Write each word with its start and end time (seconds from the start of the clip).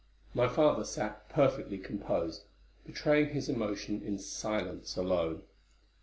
My 0.33 0.47
father 0.47 0.83
sat 0.83 1.29
perfectly 1.29 1.77
composed, 1.77 2.45
betraying 2.87 3.35
his 3.35 3.49
emotion 3.49 4.01
in 4.01 4.17
silence 4.17 4.97
alone. 4.97 5.43